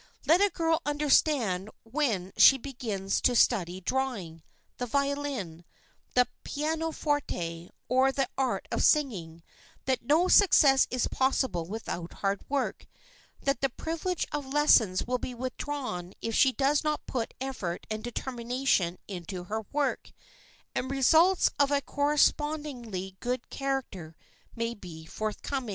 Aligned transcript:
Let 0.25 0.41
a 0.41 0.49
girl 0.49 0.81
understand 0.83 1.69
when 1.83 2.33
she 2.35 2.57
begins 2.57 3.21
to 3.21 3.35
study 3.35 3.81
drawing, 3.81 4.41
the 4.77 4.87
violin, 4.87 5.63
the 6.15 6.27
pianoforte 6.43 7.69
or 7.87 8.11
the 8.11 8.27
art 8.35 8.67
of 8.71 8.83
singing 8.83 9.43
that 9.85 10.01
no 10.01 10.27
success 10.27 10.87
is 10.89 11.07
possible 11.07 11.65
without 11.67 12.13
hard 12.13 12.41
work, 12.49 12.87
that 13.43 13.61
the 13.61 13.69
privilege 13.69 14.25
of 14.31 14.51
lessons 14.51 15.05
will 15.05 15.19
be 15.19 15.35
withdrawn 15.35 16.15
if 16.19 16.33
she 16.33 16.51
does 16.51 16.83
not 16.83 17.05
put 17.05 17.35
effort 17.39 17.85
and 17.91 18.03
determination 18.03 18.97
into 19.07 19.43
her 19.43 19.67
work, 19.71 20.13
and 20.73 20.89
results 20.89 21.51
of 21.59 21.69
a 21.69 21.79
correspondingly 21.79 23.17
good 23.19 23.51
character 23.51 24.15
may 24.55 24.73
be 24.73 25.05
forthcoming. 25.05 25.69